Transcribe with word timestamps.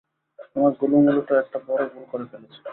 তোমার 0.45 0.71
গুলুমুলুটা 0.81 1.33
একটা 1.39 1.57
বড় 1.67 1.83
ভুল 1.91 2.03
করে 2.11 2.25
ফেলেছে! 2.31 2.59